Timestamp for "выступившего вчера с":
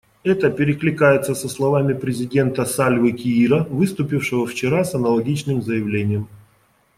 3.69-4.95